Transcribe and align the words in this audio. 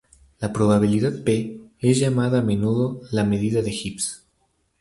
La 0.39 0.51
probabilidad 0.51 1.23
P 1.23 1.61
es 1.77 1.99
llamada 1.99 2.39
a 2.39 2.41
menuda 2.41 3.07
la 3.11 3.23
medida 3.23 3.61
de 3.61 3.69
Gibbs. 3.71 4.25